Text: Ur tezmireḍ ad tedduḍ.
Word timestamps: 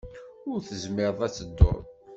Ur 0.49 0.57
tezmireḍ 0.61 1.19
ad 1.27 1.31
tedduḍ. 1.35 1.79